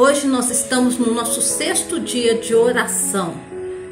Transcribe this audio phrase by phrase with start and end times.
[0.00, 3.34] Hoje nós estamos no nosso sexto dia de oração.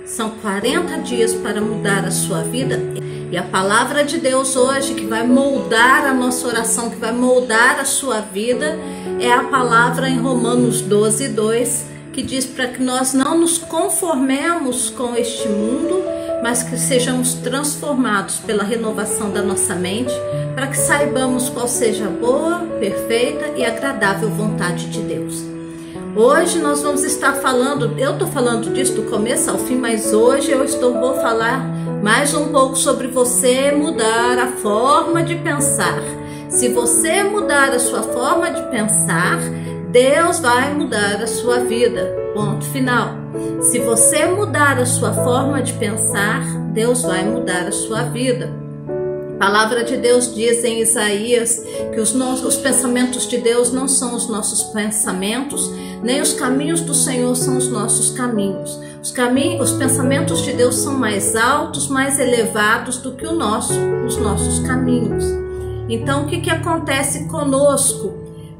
[0.04, 2.79] São 40 dias para mudar a sua vida.
[3.29, 7.80] E a palavra de Deus hoje, que vai moldar a nossa oração, que vai moldar
[7.80, 8.79] a sua vida,
[9.19, 14.88] é a palavra em Romanos 12, 2, que diz para que nós não nos conformemos
[14.91, 16.05] com este mundo,
[16.41, 20.15] mas que sejamos transformados pela renovação da nossa mente,
[20.55, 25.55] para que saibamos qual seja a boa, perfeita e agradável vontade de Deus.
[26.16, 30.50] Hoje nós vamos estar falando, eu estou falando disso do começo ao fim, mas hoje
[30.50, 31.60] eu estou vou falar
[32.02, 36.00] mais um pouco sobre você mudar a forma de pensar.
[36.48, 39.41] Se você mudar a sua forma de pensar,
[39.91, 42.10] Deus vai mudar a sua vida.
[42.33, 43.10] Ponto final.
[43.60, 48.66] Se você mudar a sua forma de pensar, Deus vai mudar a sua vida.
[49.36, 53.86] A palavra de Deus diz em Isaías que os, nossos, os pensamentos de Deus não
[53.86, 55.70] são os nossos pensamentos,
[56.02, 58.80] nem os caminhos do Senhor são os nossos caminhos.
[59.02, 63.74] Os, caminhos, os pensamentos de Deus são mais altos, mais elevados do que o nosso,
[64.06, 65.24] os nossos caminhos.
[65.86, 68.14] Então, o que, que acontece conosco?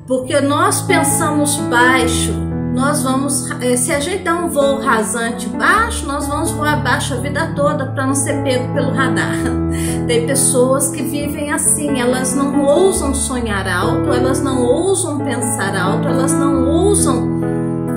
[0.07, 2.35] Porque nós pensamos baixo,
[2.77, 7.15] nós vamos, eh, se a gente dá um voo rasante baixo, nós vamos voar baixo
[7.15, 9.33] a vida toda para não ser pego pelo radar.
[10.07, 16.07] Tem pessoas que vivem assim, elas não ousam sonhar alto, elas não ousam pensar alto,
[16.07, 17.41] elas não ousam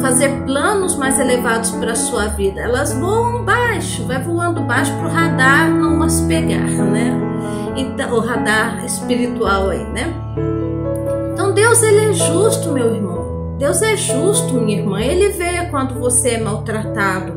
[0.02, 2.62] fazer planos mais elevados para a sua vida.
[2.62, 7.20] Elas voam baixo, vai voando baixo para o radar não as pegar, né?
[7.76, 10.14] Então, o radar espiritual aí, né?
[11.34, 13.39] Então Deus ele é justo, meu irmão.
[13.60, 15.02] Deus é justo, minha irmã.
[15.02, 17.34] Ele vê quando você é maltratado.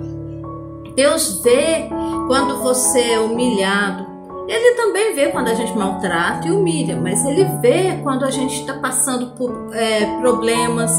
[0.95, 1.89] Deus vê
[2.29, 4.12] quando você é humilhado.
[4.53, 8.61] Ele também vê quando a gente maltrata e humilha, mas ele vê quando a gente
[8.61, 10.93] está passando por é, problemas.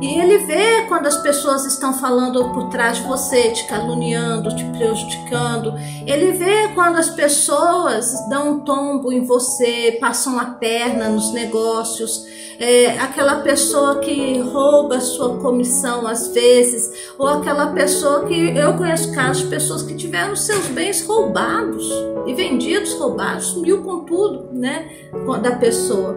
[0.00, 4.64] E ele vê quando as pessoas estão falando por trás de você, te caluniando, te
[4.66, 5.74] prejudicando.
[6.06, 12.32] Ele vê quando as pessoas dão um tombo em você, passam a perna nos negócios
[12.58, 18.74] é, aquela pessoa que rouba a sua comissão às vezes, ou aquela pessoa que eu
[18.74, 21.84] conheço casos de pessoas que tiveram seus bens roubados
[22.26, 24.90] e vendidos roubados, sumiu com tudo, né,
[25.42, 26.14] da pessoa.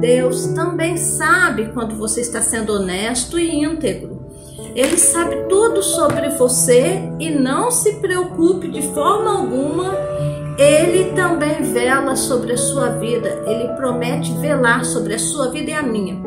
[0.00, 4.18] Deus também sabe quando você está sendo honesto e íntegro.
[4.74, 9.94] Ele sabe tudo sobre você e não se preocupe de forma alguma
[10.60, 15.74] ele também vela sobre a sua vida, ele promete velar sobre a sua vida e
[15.74, 16.20] a minha.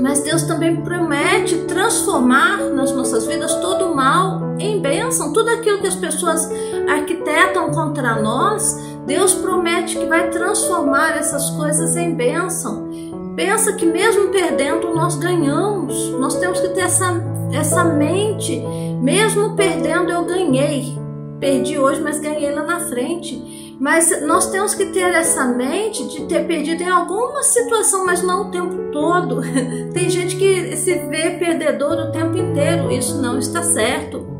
[0.00, 5.34] Mas Deus também promete transformar nas nossas vidas todo o mal em bênção.
[5.34, 6.48] Tudo aquilo que as pessoas
[6.88, 8.76] arquitetam contra nós,
[9.06, 12.88] Deus promete que vai transformar essas coisas em bênção.
[13.36, 16.10] Pensa que mesmo perdendo, nós ganhamos.
[16.18, 17.14] Nós temos que ter essa,
[17.52, 18.60] essa mente.
[19.00, 20.98] Mesmo perdendo, eu ganhei
[21.38, 23.76] perdi hoje, mas ganhei lá na frente.
[23.80, 28.48] Mas nós temos que ter essa mente de ter perdido em alguma situação, mas não
[28.48, 29.40] o tempo todo.
[29.94, 34.37] Tem gente que se vê perdedor o tempo inteiro, isso não está certo.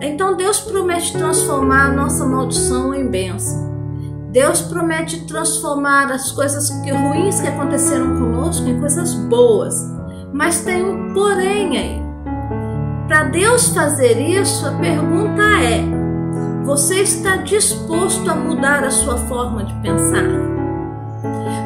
[0.00, 3.68] Então Deus promete transformar a nossa maldição em bênção.
[4.30, 9.74] Deus promete transformar as coisas que, ruins que aconteceram conosco em coisas boas.
[10.32, 12.02] Mas tem um porém aí.
[13.08, 15.82] Para Deus fazer isso, a pergunta é:
[16.64, 20.57] você está disposto a mudar a sua forma de pensar?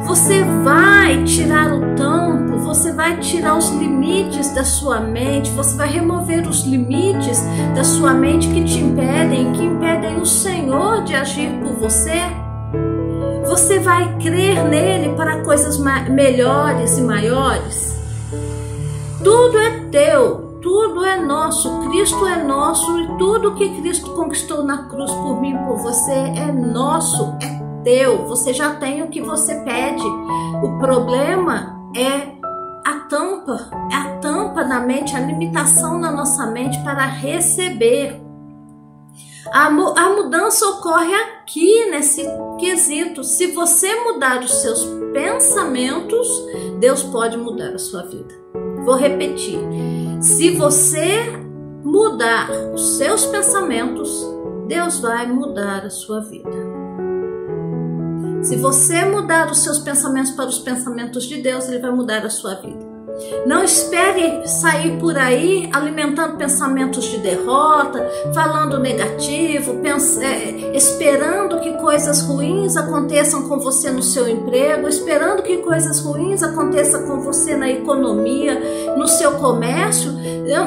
[0.05, 5.87] Você vai tirar o tampo, você vai tirar os limites da sua mente, você vai
[5.87, 7.41] remover os limites
[7.75, 12.21] da sua mente que te impedem, que impedem o Senhor de agir por você?
[13.45, 15.77] Você vai crer nele para coisas
[16.09, 17.93] melhores e maiores?
[19.23, 24.85] Tudo é teu, tudo é nosso, Cristo é nosso e tudo que Cristo conquistou na
[24.85, 27.52] cruz por mim, por você é nosso, é
[27.83, 28.25] teu.
[28.27, 30.05] Você já tem o que você pede.
[30.63, 32.33] O problema é
[32.85, 38.21] a tampa, é a tampa na mente, a limitação na nossa mente para receber.
[39.51, 42.25] A, a mudança ocorre aqui nesse
[42.59, 43.23] quesito.
[43.23, 44.83] Se você mudar os seus
[45.13, 46.27] pensamentos,
[46.79, 48.33] Deus pode mudar a sua vida.
[48.83, 49.59] Vou repetir.
[50.21, 51.21] Se você
[51.83, 54.25] mudar os seus pensamentos,
[54.67, 56.72] Deus vai mudar a sua vida.
[58.43, 62.29] Se você mudar os seus pensamentos para os pensamentos de Deus, Ele vai mudar a
[62.29, 62.93] sua vida.
[63.45, 69.79] Não espere sair por aí alimentando pensamentos de derrota, falando negativo,
[70.21, 76.41] é, esperando que coisas ruins aconteçam com você no seu emprego, esperando que coisas ruins
[76.41, 78.59] aconteçam com você na economia,
[78.97, 80.11] no seu comércio.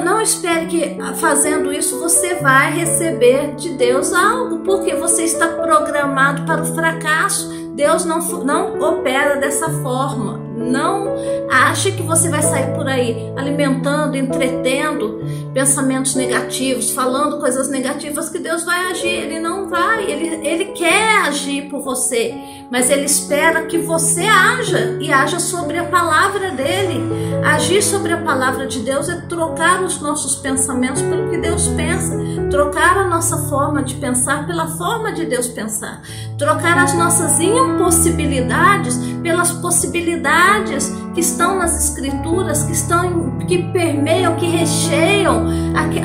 [0.03, 6.43] Não espere que fazendo isso você vai receber de Deus algo, porque você está programado
[6.45, 7.56] para o fracasso.
[7.77, 10.41] Deus não, não opera dessa forma.
[10.57, 11.15] Não
[11.49, 15.21] ache que você vai sair por aí alimentando, entretendo
[15.53, 19.07] pensamentos negativos, falando coisas negativas que Deus vai agir.
[19.07, 22.33] Ele não vai, ele, ele quer agir por você,
[22.71, 27.01] mas ele espera que você haja e haja sobre a palavra dele.
[27.43, 32.17] Agir sobre a palavra de Deus é trocar os nossos pensamentos pelo que Deus pensa,
[32.49, 36.01] trocar a nossa forma de pensar pela forma de Deus pensar,
[36.37, 44.47] trocar as nossas impossibilidades pelas possibilidades que estão nas escrituras, que estão que permeiam, que
[44.47, 45.47] recheiam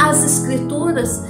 [0.00, 1.24] as escrituras.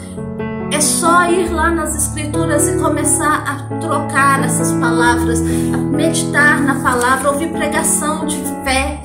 [0.72, 6.76] É só ir lá nas escrituras e começar a trocar essas palavras, a meditar na
[6.76, 8.98] palavra, ouvir pregação de fé,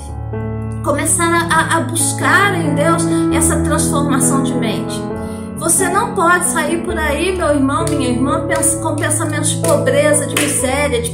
[0.81, 3.03] começar a, a buscar em Deus
[3.35, 5.16] essa transformação de mente.
[5.67, 8.47] Você não pode sair por aí, meu irmão, minha irmã,
[8.81, 11.11] com pensamentos de pobreza, de miséria, de,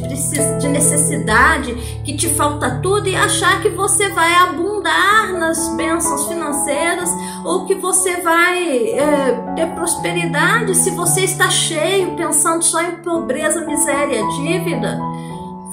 [0.59, 1.73] de necessidade,
[2.05, 7.09] que te falta tudo e achar que você vai abundar nas bênçãos financeiras
[7.43, 13.65] ou que você vai é, ter prosperidade se você está cheio, pensando só em pobreza,
[13.65, 14.99] miséria, dívida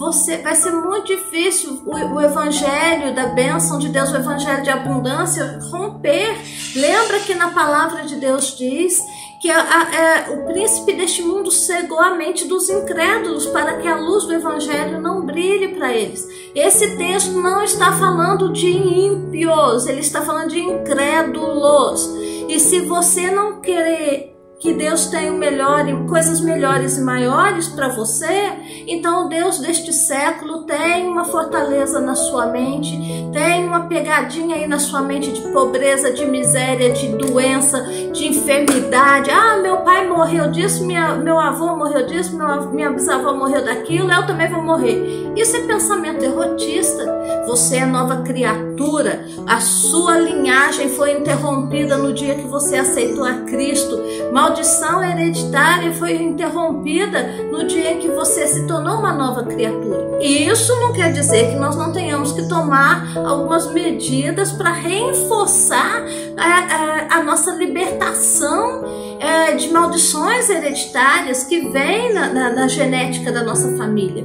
[0.00, 4.70] você vai ser muito difícil o, o, evangelho da bênção de Deus, o evangelho de
[4.70, 6.38] abundância romper.
[6.74, 8.98] Lembra que na palavra de Deus diz
[9.42, 13.86] que a, a, a, o príncipe deste mundo cegou a mente dos incrédulos para que
[13.86, 16.26] a luz do evangelho não brilhe para eles.
[16.54, 22.08] Esse texto não está falando de ímpios, ele está falando de incrédulos.
[22.48, 24.29] E se você não querer
[24.60, 28.52] que Deus tem o melhor e coisas melhores e maiores para você,
[28.86, 32.94] então o Deus deste século tem uma fortaleza na sua mente,
[33.32, 37.80] tem uma pegadinha aí na sua mente de pobreza, de miséria, de doença,
[38.12, 39.30] de enfermidade.
[39.30, 44.12] Ah, meu pai morreu disso, minha, meu avô morreu disso, meu, minha bisavó morreu daquilo,
[44.12, 45.32] eu também vou morrer.
[45.34, 47.18] Isso é pensamento derrotista.
[47.46, 53.34] Você é nova criatura, a sua linhagem foi interrompida no dia que você aceitou a
[53.42, 53.98] Cristo.
[54.32, 60.18] Mal maldição hereditária foi interrompida no dia que você se tornou uma nova criatura.
[60.20, 66.04] E isso não quer dizer que nós não tenhamos que tomar algumas medidas para reforçar
[66.36, 68.84] a, a, a, nossa libertação
[69.20, 74.24] é, de maldições hereditárias que vêm na, na, na genética da nossa família.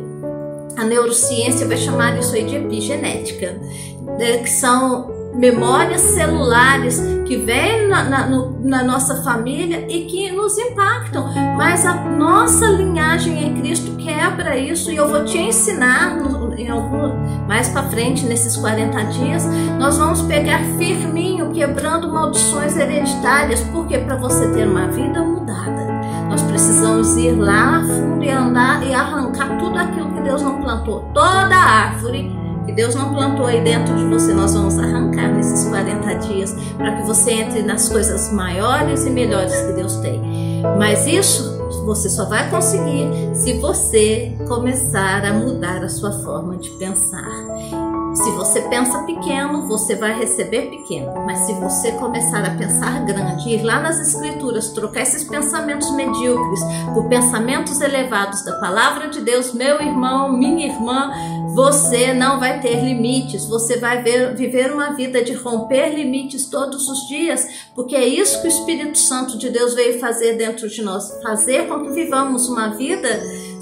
[0.75, 3.62] A neurociência vai chamar isso aí de epigenética,
[4.18, 10.57] né, que são memórias celulares que vêm na, na, na, nossa família e que nos
[10.57, 11.27] impactam.
[11.57, 16.69] Mas a nossa linhagem em Cristo quebra isso e eu vou te ensinar no, em
[16.69, 17.13] algum,
[17.47, 19.45] mais para frente, nesses 40 dias,
[19.79, 25.85] nós vamos pegar firminho, quebrando maldições hereditárias, porque para você ter uma vida mudada,
[26.29, 31.09] nós precisamos ir lá fundo e andar e arrancar tudo aquilo que Deus não plantou,
[31.13, 36.13] toda árvore que Deus não plantou aí dentro de você, nós vamos arrancar nesses 40
[36.15, 40.21] dias para que você entre nas coisas maiores e melhores que Deus tem.
[40.77, 46.69] Mas isso você só vai conseguir se você começar a mudar a sua forma de
[46.71, 47.29] pensar.
[48.15, 51.13] Se você pensa pequeno, você vai receber pequeno.
[51.25, 56.61] Mas se você começar a pensar grande, ir lá nas escrituras, trocar esses pensamentos medíocres
[56.94, 61.11] por pensamentos elevados da palavra de Deus, meu irmão, minha irmã,
[61.54, 63.47] você não vai ter limites.
[63.47, 68.42] Você vai ver, viver uma vida de romper limites todos os dias, porque é isso
[68.42, 72.47] que o Espírito Santo de Deus veio fazer dentro de nós, fazer com que vivamos
[72.47, 73.09] uma vida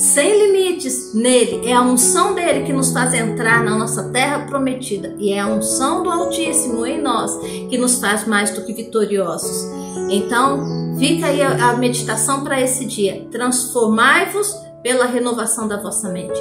[0.03, 1.65] sem limites nele.
[1.65, 5.15] É a unção dele que nos faz entrar na nossa terra prometida.
[5.17, 7.31] E é a unção do Altíssimo em nós
[7.69, 9.65] que nos faz mais do que vitoriosos.
[10.09, 13.25] Então, fica aí a, meditação para esse dia.
[13.31, 16.39] Transformai-vos pela renovação da vossa mente.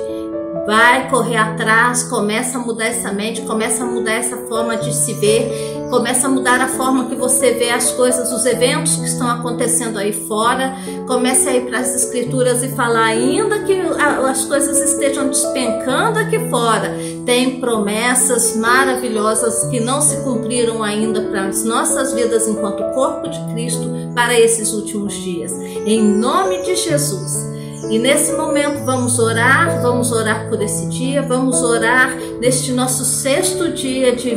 [0.67, 5.15] Vai correr atrás, começa a mudar essa mente, começa a mudar essa forma de se
[5.15, 9.31] ver Começa a mudar a forma que você vê as coisas, os eventos que estão
[9.31, 10.75] acontecendo aí fora.
[11.07, 16.49] Comece a ir para as escrituras e falar, ainda que as coisas estejam despencando aqui
[16.49, 16.97] fora,
[17.27, 23.53] tem promessas maravilhosas que não se cumpriram ainda para as nossas vidas enquanto corpo de
[23.53, 25.53] Cristo para esses últimos dias.
[25.85, 27.53] Em nome de Jesus.
[27.91, 33.71] E nesse momento vamos orar, vamos orar por esse dia, vamos orar neste nosso sexto
[33.73, 34.35] dia de,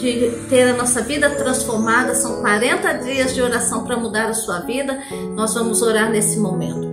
[0.00, 2.14] de ter a nossa vida transformada.
[2.14, 4.98] São 40 dias de oração para mudar a sua vida.
[5.34, 6.91] Nós vamos orar nesse momento.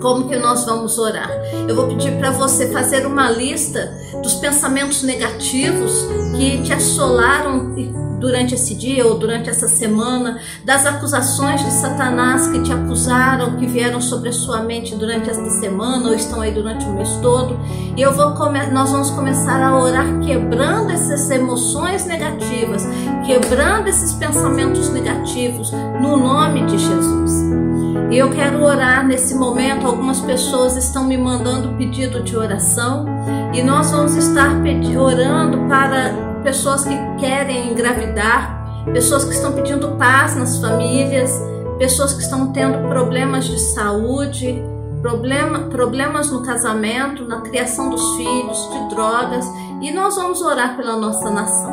[0.00, 1.30] Como que nós vamos orar?
[1.68, 7.74] Eu vou pedir para você fazer uma lista dos pensamentos negativos que te assolaram
[8.18, 13.66] durante esse dia ou durante essa semana, das acusações de Satanás que te acusaram, que
[13.66, 17.58] vieram sobre a sua mente durante esta semana ou estão aí durante o mês todo.
[17.96, 18.34] E eu vou
[18.72, 22.86] nós vamos começar a orar quebrando essas emoções negativas,
[23.26, 27.65] quebrando esses pensamentos negativos no nome de Jesus.
[28.10, 29.86] E eu quero orar nesse momento.
[29.86, 33.04] Algumas pessoas estão me mandando pedido de oração
[33.52, 34.56] e nós vamos estar
[34.98, 41.30] orando para pessoas que querem engravidar, pessoas que estão pedindo paz nas famílias,
[41.78, 44.62] pessoas que estão tendo problemas de saúde,
[45.02, 49.44] problema, problemas no casamento, na criação dos filhos, de drogas,
[49.80, 51.70] e nós vamos orar pela nossa nação.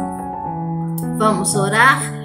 [1.18, 2.23] Vamos orar.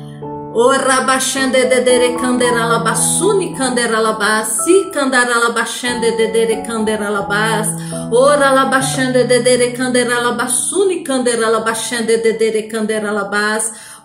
[0.54, 7.68] Ora bashande dedere kandera labasuni kandera labas, si kandara labashande dedere kandera labas,
[8.10, 10.22] ora labashande dedere kandera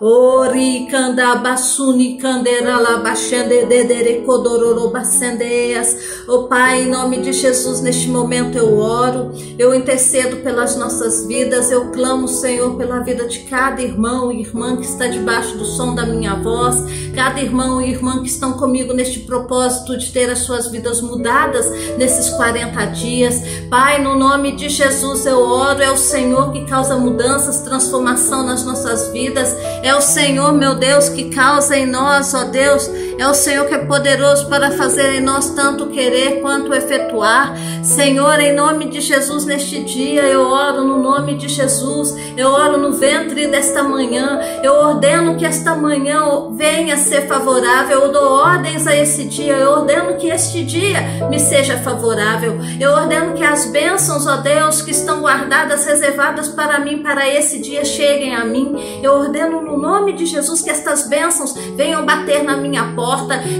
[0.00, 6.24] Ori kanda basuni candera labachande dedere kodororo basendeias.
[6.28, 11.70] O Pai, em nome de Jesus, neste momento eu oro, eu intercedo pelas nossas vidas,
[11.70, 15.94] eu clamo, Senhor, pela vida de cada irmão e irmã que está debaixo do som
[15.94, 16.76] da minha voz,
[17.14, 21.70] cada irmão e irmã que estão comigo neste propósito de ter as suas vidas mudadas
[21.96, 23.42] nesses 40 dias.
[23.70, 28.64] Pai, no nome de Jesus eu oro, é o Senhor que causa mudanças, transformação nas
[28.64, 33.34] nossas vidas é o Senhor, meu Deus, que causa em nós, ó Deus, é o
[33.34, 37.54] Senhor que é poderoso para fazer em nós tanto querer quanto efetuar.
[37.82, 42.78] Senhor, em nome de Jesus, neste dia, eu oro no nome de Jesus, eu oro
[42.78, 48.86] no ventre desta manhã, eu ordeno que esta manhã venha ser favorável, eu dou ordens
[48.86, 53.66] a esse dia, eu ordeno que este dia me seja favorável, eu ordeno que as
[53.66, 58.74] bênçãos, ó Deus, que estão guardadas, reservadas para mim, para esse dia, cheguem a mim,
[59.02, 63.03] eu ordeno no nome de Jesus que estas bênçãos venham bater na minha porta.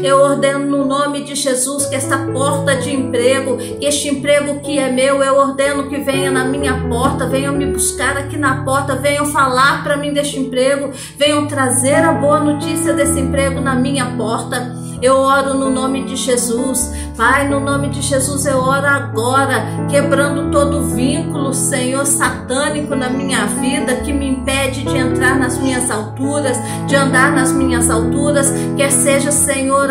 [0.02, 4.78] Eu ordeno no nome de Jesus que esta porta de emprego, que este emprego que
[4.78, 8.96] é meu, eu ordeno que venha na minha porta, venham me buscar aqui na porta,
[8.96, 14.06] venham falar para mim deste emprego, venham trazer a boa notícia desse emprego na minha
[14.16, 14.83] porta.
[15.04, 16.90] Eu oro no nome de Jesus.
[17.14, 23.44] Pai, no nome de Jesus, eu oro agora, quebrando todo vínculo, Senhor, satânico na minha
[23.44, 26.56] vida, que me impede de entrar nas minhas alturas,
[26.86, 29.88] de andar nas minhas alturas, quer seja, Senhor,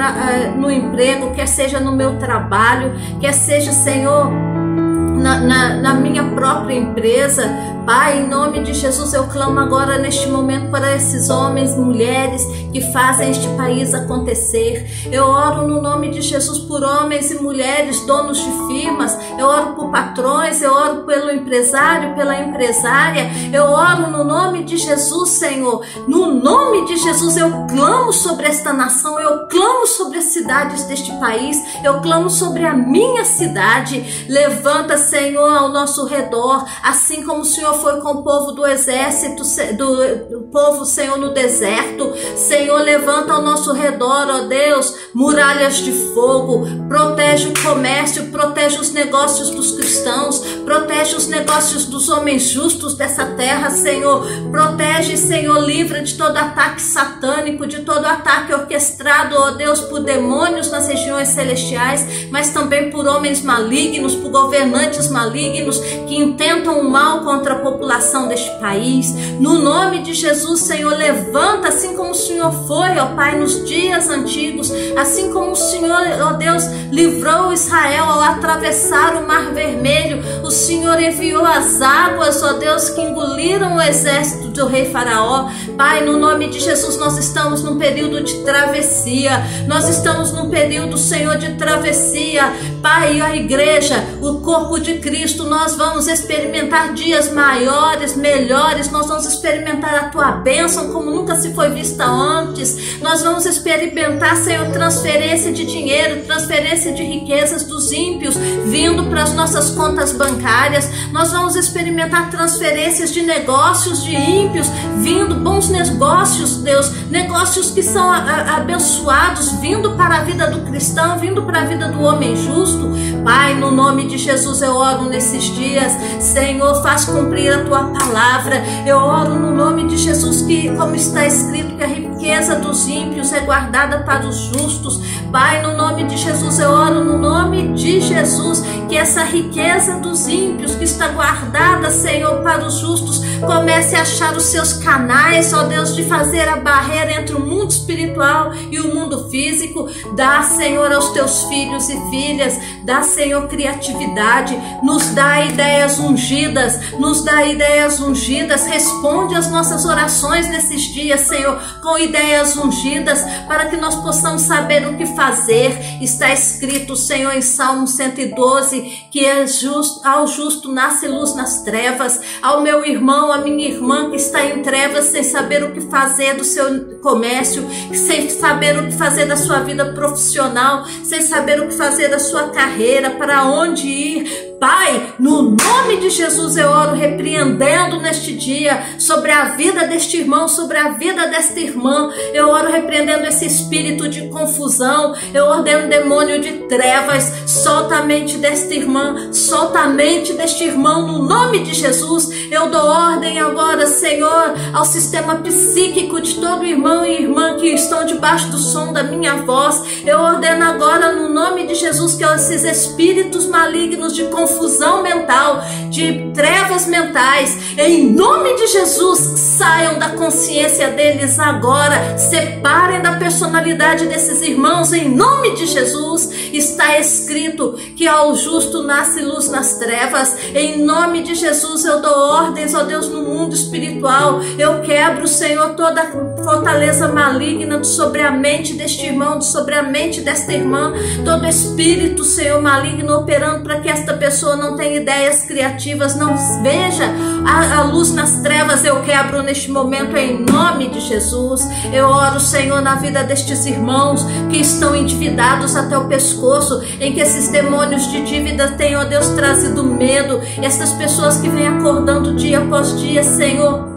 [0.58, 6.76] no emprego, quer seja no meu trabalho, quer seja, Senhor, na, na, na, minha própria
[6.76, 7.48] empresa.
[7.86, 12.80] Pai, em nome de Jesus, eu clamo agora neste momento para esses homens mulheres que
[12.94, 15.10] fazem este país acontecer.
[15.12, 19.18] Eu oro no nome de Jesus por homens e mulheres, donos de firmas.
[19.38, 23.30] Eu oro por patrões, eu oro pelo empresário, pela empresária.
[23.52, 25.86] Eu oro no nome de Jesus, Senhor.
[26.08, 31.12] No nome de Jesus, eu clamo sobre esta nação, eu clamo sobre as cidades deste
[31.20, 34.26] país, eu clamo sobre a minha cidade.
[34.30, 39.44] Levanta, Senhor, ao nosso redor, assim como o Senhor foi com o povo do exército,
[39.76, 42.14] do, do povo, Senhor, no deserto.
[42.36, 48.92] Senhor, levanta ao nosso redor, ó Deus, muralhas de fogo, protege o comércio, protege os
[48.92, 54.26] negócios dos cristãos, protege os negócios dos homens justos dessa terra, Senhor.
[54.52, 60.70] Protege, Senhor, livra de todo ataque satânico, de todo ataque orquestrado, ó Deus, por demônios
[60.72, 67.24] nas regiões celestiais, mas também por homens malignos, por governantes malignos que intentam o mal
[67.24, 69.14] contra população deste país.
[69.40, 74.10] No nome de Jesus, Senhor, levanta, assim como o Senhor foi, ó Pai, nos dias
[74.10, 80.52] antigos, assim como o Senhor, ó Deus, livrou Israel ao atravessar o Mar Vermelho, o
[80.52, 85.50] Senhor enviou as águas, ó Deus, que engoliram o exército do rei Faraó.
[85.76, 90.98] Pai, no nome de Jesus, nós estamos num período de travessia, nós estamos num período,
[90.98, 92.54] Senhor, de travessia.
[92.82, 99.26] Pai, a igreja, o corpo de Cristo, nós vamos experimentar dias maiores, melhores, nós vamos
[99.26, 103.00] experimentar a tua bênção como nunca se foi vista antes.
[103.02, 109.34] Nós vamos experimentar, Senhor, transferência de dinheiro, transferência de riquezas dos ímpios vindo para as
[109.34, 110.90] nossas contas bancárias.
[111.12, 117.82] Nós vamos experimentar transferências de negócios de ímpios ímpios, vindo bons negócios, Deus, negócios que
[117.82, 122.92] são abençoados, vindo para a vida do cristão, vindo para a vida do homem justo.
[123.24, 128.64] Pai, no nome de Jesus eu oro nesses dias, Senhor, faz cumprir a tua palavra.
[128.86, 131.88] Eu oro no nome de Jesus que, como está escrito, que a
[132.24, 135.02] riqueza dos ímpios é guardada para os justos.
[135.30, 140.26] Pai, no nome de Jesus eu oro no nome de Jesus que essa riqueza dos
[140.28, 145.64] ímpios que está guardada, Senhor, para os justos, comece a achar os seus canais, ó
[145.64, 149.90] Deus, de fazer a barreira entre o mundo espiritual e o mundo físico.
[150.16, 157.24] Dá, Senhor, aos teus filhos e filhas, dá, Senhor, criatividade, nos dá ideias ungidas, nos
[157.24, 162.13] dá ideias ungidas, responde às nossas orações nesses dias, Senhor, com ideias
[162.58, 165.72] ungidas, para que nós possamos saber o que fazer.
[166.02, 172.20] Está escrito, Senhor, em Salmo 112, que é justo, ao justo nasce luz nas trevas,
[172.42, 176.36] ao meu irmão, a minha irmã que está em trevas sem saber o que fazer
[176.36, 181.68] do seu comércio, sem saber o que fazer da sua vida profissional, sem saber o
[181.68, 186.96] que fazer da sua carreira, para onde ir, Pai, no nome de Jesus eu oro
[186.96, 192.12] repreendendo neste dia sobre a vida deste irmão, sobre a vida desta irmã.
[192.34, 195.14] Eu oro repreendendo esse espírito de confusão.
[195.34, 197.32] Eu ordeno demônio de trevas.
[197.46, 202.30] Solta a mente desta irmã, solta a mente deste irmão no nome de Jesus.
[202.50, 208.06] Eu dou ordem agora, Senhor, ao sistema psíquico de todo irmão e irmã que estão
[208.06, 209.82] debaixo do som da minha voz.
[210.06, 215.64] Eu ordeno agora no nome de Jesus que esses espíritos malignos de confusão confusão mental,
[215.90, 224.06] de trevas mentais, em nome de Jesus, saiam da consciência deles agora, separem da personalidade
[224.06, 226.30] desses irmãos, em nome de Jesus.
[226.54, 232.16] Está escrito que ao justo nasce luz nas trevas, em nome de Jesus eu dou
[232.16, 236.06] ordens, ó Deus, no mundo espiritual, eu quebro, Senhor, toda
[236.44, 242.62] fortaleza maligna sobre a mente deste irmão, sobre a mente desta irmã, todo espírito, Senhor,
[242.62, 247.06] maligno operando para que esta pessoa não tem ideias criativas, não veja
[247.46, 251.62] a, a, luz nas trevas, eu quebro neste momento em nome de Jesus.
[251.92, 257.22] Eu oro, Senhor, na vida destes irmãos que estão endividados até o pescoço, em que
[257.22, 262.60] esses demônios de dívida têm, ó Deus, trazido medo, essas pessoas que vêm acordando dia
[262.60, 263.93] após dia, Senhor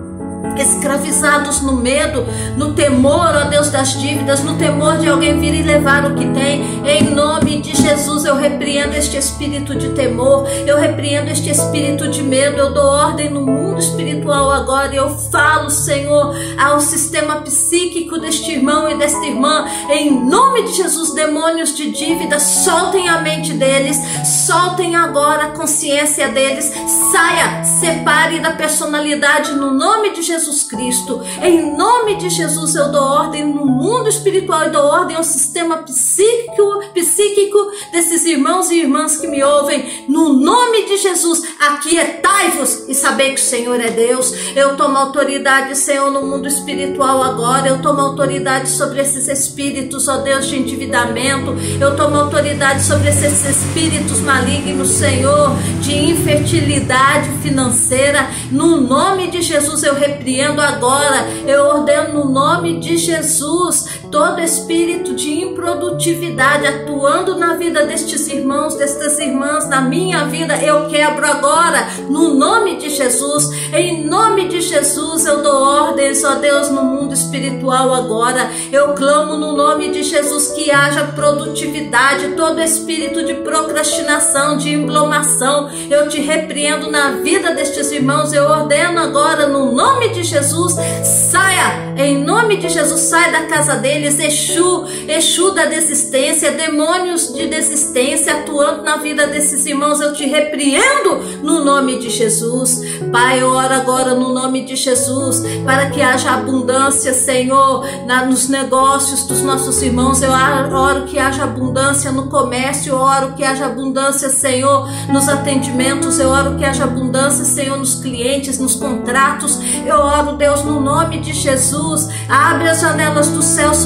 [0.58, 2.24] escravizados no medo,
[2.56, 6.26] no temor, ó Deus das dívidas, no temor de alguém vir e levar o que
[6.28, 6.64] tem.
[6.86, 12.22] Em nome de Jesus, eu repreendo este espírito de temor, eu repreendo este espírito de
[12.22, 18.18] medo, eu dou ordem no mundo espiritual agora e eu falo, Senhor, ao sistema psíquico
[18.18, 19.66] deste irmão e desta irmã.
[19.90, 26.28] Em nome de Jesus, demônios de dívida, soltem a mente deles, soltem agora a consciência
[26.28, 26.72] deles,
[27.12, 31.22] saia, separe da personalidade no nome de Jesus Jesus Cristo.
[31.42, 35.78] Em nome de Jesus eu dou ordem no mundo espiritual e dou ordem ao sistema
[35.78, 37.58] psíquico, psíquico
[37.90, 40.04] desses irmãos e irmãs que me ouvem.
[40.08, 44.32] No nome de Jesus, aquietai-vos e sabei que o Senhor é Deus.
[44.54, 47.68] Eu tomo autoridade, Senhor, no mundo espiritual agora.
[47.68, 51.54] Eu tomo autoridade sobre esses espíritos, ó Deus, de endividamento.
[51.80, 58.28] Eu tomo autoridade sobre esses espíritos malignos, Senhor, de infertilidade financeira.
[58.50, 64.40] No nome de Jesus eu repreendo repreendo agora, eu ordeno no nome de Jesus todo
[64.40, 71.26] espírito de improdutividade atuando na vida destes irmãos, destas irmãs, na minha vida, eu quebro
[71.26, 73.50] agora, no nome de Jesus.
[73.72, 78.50] Em nome de Jesus, eu dou ordens, ó Deus, no mundo espiritual agora.
[78.72, 85.70] Eu clamo no nome de Jesus que haja produtividade, todo espírito de procrastinação, de emblomação,
[85.90, 88.32] eu te repreendo na vida destes irmãos.
[88.32, 93.76] Eu ordeno agora, no nome de Jesus, saia, em nome de Jesus, saia da casa
[93.96, 100.26] deles, Exu, Exu da desistência, demônios de desistência atuando na vida desses irmãos, eu te
[100.26, 102.80] repreendo no nome de Jesus.
[103.10, 108.48] Pai, eu oro agora no nome de Jesus, para que haja abundância, Senhor, na, nos
[108.48, 110.22] negócios dos nossos irmãos.
[110.22, 116.18] Eu oro que haja abundância no comércio, eu oro que haja abundância, Senhor, nos atendimentos,
[116.18, 119.58] eu oro que haja abundância, Senhor, nos clientes, nos contratos.
[119.84, 122.08] Eu oro, Deus, no nome de Jesus.
[122.28, 123.85] Abre as janelas do céu sobre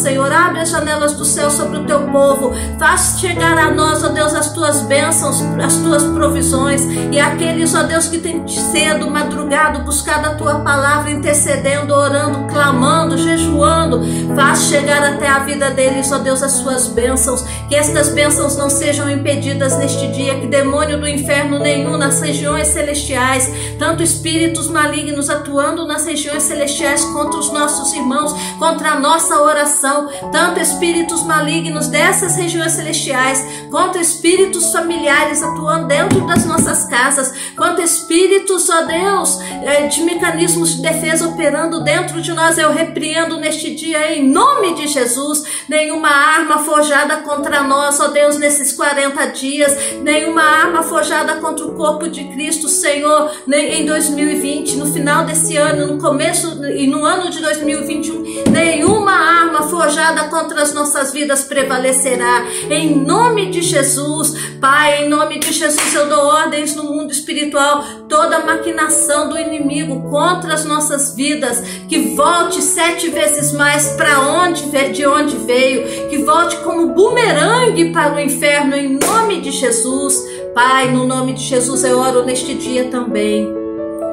[0.00, 0.32] Senhor.
[0.32, 2.54] Abre as janelas do céu sobre o teu povo.
[2.78, 6.82] Faz chegar a nós, ó Deus, as tuas bênçãos, as tuas provisões.
[7.12, 13.18] E aqueles, ó Deus, que têm cedo, madrugado, buscado a tua palavra, intercedendo, orando, clamando,
[13.18, 14.00] jejuando.
[14.34, 18.70] faz chegar até a vida deles, ó Deus, as suas bênçãos, que estas bênçãos não
[18.70, 25.28] sejam impedidas neste dia, que demônio do inferno nenhum nas regiões celestiais, tanto espíritos malignos
[25.28, 29.89] atuando nas regiões celestiais contra os nossos irmãos, contra a nossa oração,
[30.32, 37.82] tanto espíritos malignos dessas regiões celestiais, contra espíritos familiares atuando dentro das nossas casas, quanto
[37.82, 43.74] espíritos, ó Deus, eh, de mecanismos de defesa operando dentro de nós, eu repreendo neste
[43.74, 49.76] dia em nome de Jesus, nenhuma arma forjada contra nós, ó Deus, nesses 40 dias,
[50.02, 55.94] nenhuma arma forjada contra o corpo de Cristo, Senhor, em 2020, no final desse ano,
[55.94, 59.79] no começo e no ano de 2021, nenhuma arma forjada
[60.28, 62.44] contra as nossas vidas prevalecerá.
[62.68, 67.82] Em nome de Jesus, Pai, em nome de Jesus, eu dou ordens no mundo espiritual,
[68.08, 74.68] toda maquinação do inimigo contra as nossas vidas, que volte sete vezes mais para onde
[74.92, 80.14] de onde veio, que volte como bumerangue para o inferno, em nome de Jesus.
[80.54, 83.48] Pai, no nome de Jesus, eu oro neste dia também.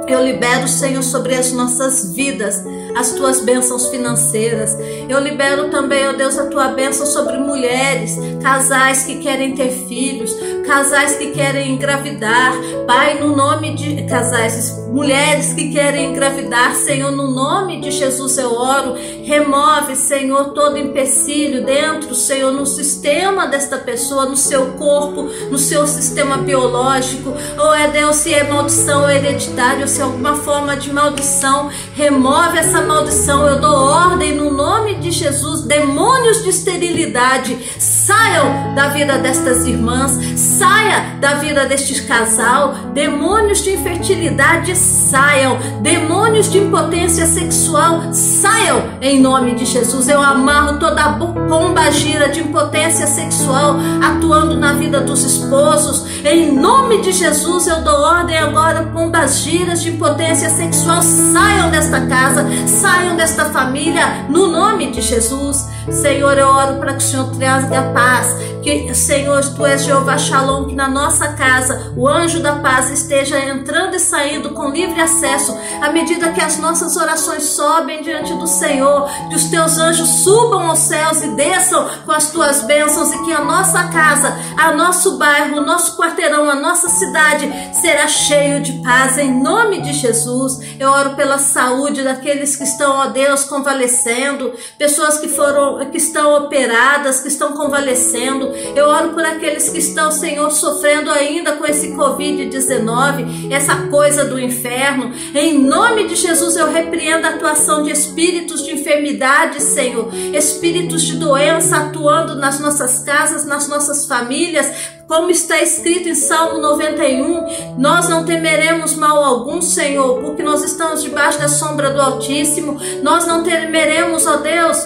[0.07, 2.63] Eu libero, Senhor, sobre as nossas vidas
[2.97, 4.75] as tuas bênçãos financeiras.
[5.07, 10.35] Eu libero também, ó Deus, a tua bênção sobre mulheres, casais que querem ter filhos,
[10.65, 12.53] casais que querem engravidar.
[12.87, 18.51] Pai, no nome de casais, mulheres que querem engravidar, Senhor, no nome de Jesus eu
[18.51, 18.95] oro.
[19.23, 25.85] Remove, Senhor, todo empecilho dentro, Senhor, no sistema desta pessoa, no seu corpo, no seu
[25.85, 27.33] sistema biológico.
[27.59, 32.86] Ou é Deus, se é maldição hereditária, se é alguma forma de maldição, remove essa
[32.87, 33.45] maldição.
[33.45, 35.61] Eu dou ordem no nome de Jesus.
[35.63, 42.73] Demônios de esterilidade saiam da vida destas irmãs, saia da vida deste casal.
[42.93, 45.57] Demônios de infertilidade saiam.
[45.81, 50.07] Demônios de impotência sexual saiam em nome de Jesus.
[50.07, 56.05] Eu amarro toda a pomba gira de impotência sexual atuando na vida dos esposos.
[56.23, 62.01] Em nome de Jesus, eu dou ordem agora, pombas giras de impotência sexual saiam desta
[62.05, 65.67] casa, saiam desta família, no nome de Jesus.
[65.89, 68.35] Senhor, eu oro para que o Senhor traga paz.
[68.63, 73.39] Que, Senhor, tu és Jeová Shalom, que na nossa casa o anjo da paz esteja
[73.39, 78.45] entrando e saindo com livre acesso, à medida que as nossas orações sobem diante do
[78.45, 83.23] Senhor, que os teus anjos subam aos céus e desçam com as tuas bênçãos e
[83.23, 88.61] que a nossa casa, a nosso bairro, o nosso quarteirão, a nossa cidade será cheio
[88.61, 90.59] de paz em nome de Jesus.
[90.79, 96.35] Eu oro pela saúde daqueles que estão, ó Deus, convalescendo, pessoas que foram que estão
[96.45, 98.56] operadas, que estão convalescendo.
[98.75, 104.39] Eu oro por aqueles que estão, Senhor, sofrendo ainda com esse Covid-19, essa coisa do
[104.39, 105.11] inferno.
[105.33, 111.17] Em nome de Jesus, eu repreendo a atuação de espíritos de enfermidade, Senhor, espíritos de
[111.17, 118.09] doença atuando nas nossas casas, nas nossas famílias, como está escrito em Salmo 91, nós
[118.09, 122.77] não temeremos mal algum, Senhor, porque nós estamos debaixo da sombra do Altíssimo.
[123.01, 124.85] Nós não temeremos, ó Deus,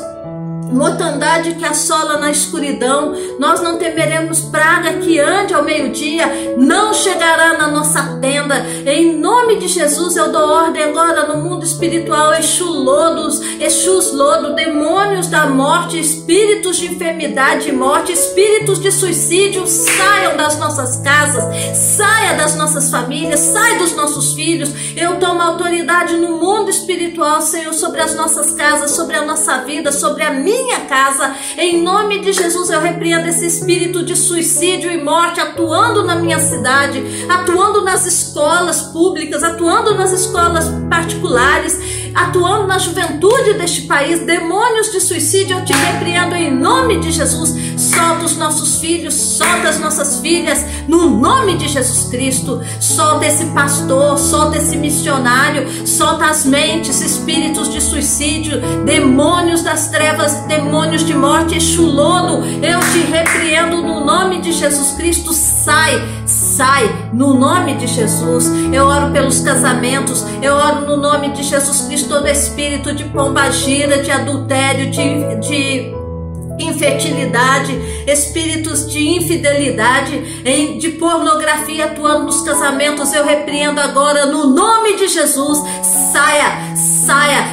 [0.71, 7.57] mortandade que assola na escuridão, nós não temeremos praga que ande ao meio-dia, não chegará
[7.57, 8.65] na nossa tenda.
[8.85, 14.55] Em nome de Jesus, eu dou ordem agora no mundo espiritual, Exu lodos, Exus lodo,
[14.55, 21.43] demônios da morte, espíritos de enfermidade e morte, espíritos de suicídio, saiam das nossas casas,
[21.75, 24.71] saia das nossas famílias, sai dos nossos filhos.
[24.95, 29.91] Eu tomo autoridade no mundo espiritual, Senhor, sobre as nossas casas, sobre a nossa vida,
[29.91, 31.35] sobre a minha minha casa.
[31.57, 36.39] Em nome de Jesus, eu repreendo esse espírito de suicídio e morte atuando na minha
[36.39, 44.19] cidade, atuando nas escolas públicas, atuando nas escolas particulares, atuando na juventude deste país.
[44.25, 47.53] Demônios de suicídio, eu te repreendo em nome de Jesus.
[47.77, 52.61] Solta os nossos filhos, solta as nossas filhas, no nome de Jesus Cristo.
[52.79, 60.33] Solta esse pastor, solta esse missionário, solta as mentes, espíritos de suicídio, demônios das trevas,
[60.47, 62.45] demônios de morte, chulono.
[62.63, 65.33] Eu te repreendo no nome de Jesus Cristo.
[65.33, 66.40] Sai, sai,
[67.11, 68.45] no nome de Jesus.
[68.71, 74.03] Eu oro pelos casamentos, eu oro no nome de Jesus Cristo, todo espírito de pombagira,
[74.03, 75.93] de adultério, de, de
[76.59, 77.73] infertilidade,
[78.07, 80.19] espíritos de infidelidade,
[80.77, 85.59] de pornografia atuando nos casamentos, eu repreendo agora no nome de Jesus.
[86.13, 87.00] Saia, saia.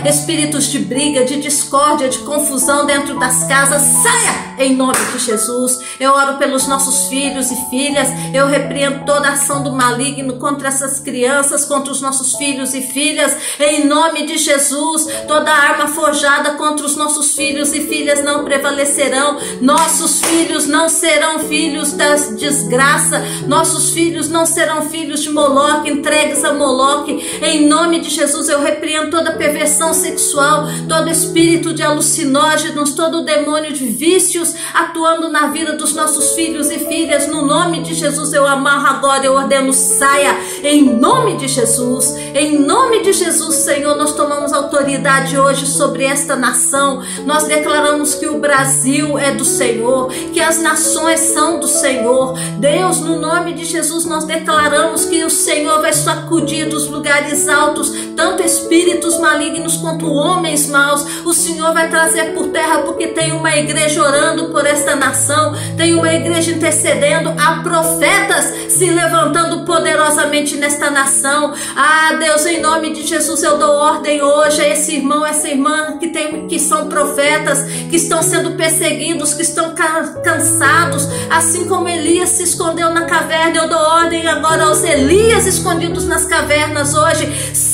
[0.09, 5.81] Espíritos de briga, de discórdia, de confusão dentro das casas, saia em nome de Jesus.
[6.01, 8.09] Eu oro pelos nossos filhos e filhas.
[8.35, 13.37] Eu repreendo toda ação do maligno contra essas crianças, contra os nossos filhos e filhas,
[13.61, 15.07] em nome de Jesus.
[15.27, 19.39] Toda arma forjada contra os nossos filhos e filhas não prevalecerão.
[19.61, 23.23] Nossos filhos não serão filhos das desgraça.
[23.47, 27.13] Nossos filhos não serão filhos de Moloque, entregues a Moloque.
[27.43, 33.73] Em nome de Jesus, eu repreendo toda perversão sexual, todo espírito de alucinógenos, todo demônio
[33.73, 37.29] de vícios atuando na vida dos nossos filhos e filhas.
[37.29, 40.37] No nome de Jesus, eu amarro agora, eu ordeno, saia.
[40.63, 46.35] Em nome de Jesus, em nome de Jesus, Senhor, nós tomamos autoridade hoje sobre esta
[46.35, 47.03] nação.
[47.25, 52.37] Nós declaramos que o Brasil é do Senhor, que as nações são do Senhor.
[52.59, 57.93] Deus, no nome de Jesus, nós declaramos que o Senhor vai sacudir dos lugares altos
[58.17, 59.28] tanto espíritos malignos
[59.77, 61.05] quanto homens maus.
[61.25, 65.95] O Senhor vai trazer por terra, porque tem uma igreja orando por esta nação, tem
[65.95, 71.53] uma igreja intercedendo, há profetas se levantando poderosamente nesta nação.
[71.77, 75.99] Ah, Deus, em nome de Jesus, eu dou ordem hoje a esse irmão, essa irmã
[75.99, 79.75] que, tem, que são profetas, que estão sendo perseguidos, que estão
[80.23, 83.63] cansados, assim como Elias se escondeu na caverna.
[83.63, 87.27] Eu dou ordem agora aos Elias escondidos nas cavernas hoje.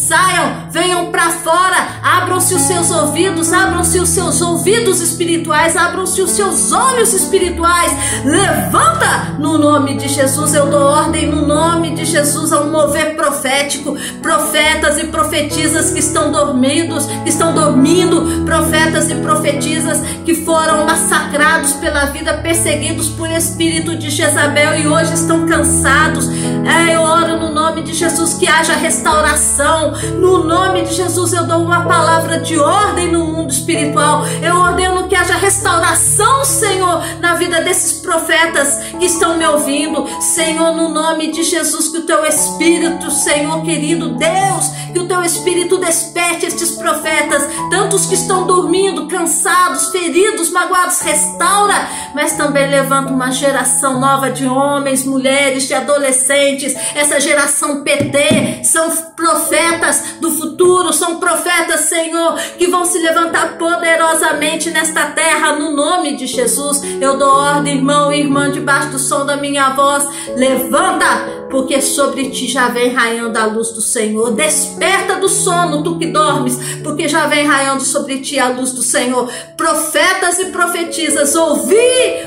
[0.07, 6.31] Saiam, venham para fora, abram-se os seus ouvidos, abram-se os seus ouvidos espirituais, abram-se os
[6.33, 7.91] seus olhos espirituais.
[8.23, 10.53] Levanta no nome de Jesus.
[10.53, 16.31] Eu dou ordem no nome de Jesus ao mover profético, profetas e profetisas que estão
[16.31, 23.97] dormindo, que estão dormindo, profetas e profetisas que foram massacrados pela vida, perseguidos por espírito
[23.97, 26.29] de Jezabel e hoje estão cansados.
[26.67, 29.94] É, eu oro no nome de Jesus que haja restauração.
[30.21, 34.25] No nome de Jesus eu dou uma palavra de ordem no mundo espiritual.
[34.43, 40.07] Eu ordeno que haja restauração, Senhor, na vida desses profetas que estão me ouvindo.
[40.21, 45.23] Senhor, no nome de Jesus, que o teu espírito, Senhor querido Deus, que o teu
[45.23, 53.13] espírito desperte estes profetas, tantos que estão dormindo, cansados, feridos, magoados, restaura, mas também levanta
[53.13, 56.75] uma geração nova de homens, mulheres, de adolescentes.
[56.95, 59.84] Essa geração PT são profetas
[60.21, 66.27] do futuro, são profetas, Senhor, que vão se levantar poderosamente nesta terra no nome de
[66.27, 66.83] Jesus.
[67.01, 70.07] Eu dou ordem, irmão e irmã, debaixo do som da minha voz.
[70.37, 74.33] Levanta, porque sobre ti já vem raiando a luz do Senhor.
[74.33, 78.83] Desperta do sono, tu que dormes, porque já vem raiando sobre ti a luz do
[78.83, 79.31] Senhor.
[79.57, 81.77] Profetas e profetisas, ouvi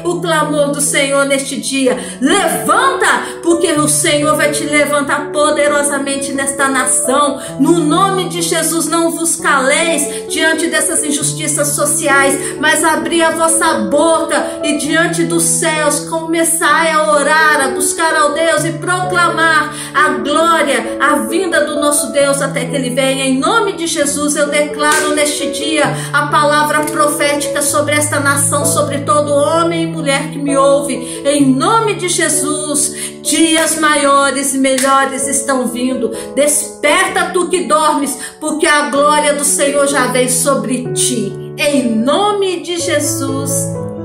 [0.03, 1.97] o clamor do Senhor neste dia.
[2.21, 3.07] Levanta,
[3.43, 7.39] porque o Senhor vai te levantar poderosamente nesta nação.
[7.59, 13.79] No nome de Jesus, não vos caleis diante dessas injustiças sociais, mas abri a vossa
[13.89, 20.09] boca e diante dos céus começai a orar, a buscar ao Deus e proclamar a
[20.19, 23.25] glória, a vinda do nosso Deus até que ele venha.
[23.25, 28.99] Em nome de Jesus, eu declaro neste dia a palavra profética sobre esta nação, sobre
[28.99, 31.21] todo homem e mulher que me ouve.
[31.25, 36.09] Em nome de Jesus, dias maiores e melhores estão vindo.
[36.33, 41.33] Desperta tu que dormes, porque a glória do Senhor já vem sobre ti.
[41.57, 43.51] Em nome de Jesus.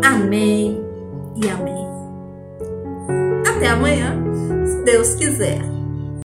[0.05, 0.83] Amém
[1.37, 1.87] e amém.
[3.47, 4.17] Até amanhã,
[4.67, 5.72] se Deus quiser.